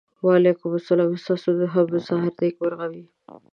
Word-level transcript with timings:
وعلیکم 0.25 0.71
سلام 0.89 1.11
ستاسو 1.23 1.49
د 1.59 1.61
هم 1.73 1.87
سهار 2.07 2.33
نېکمرغه 2.41 2.87
وي. 2.91 3.05